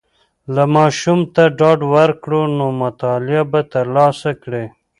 [0.55, 4.65] که ماشوم ته ډاډ ورکړو، نو مطالعه به تر لاسه کړي.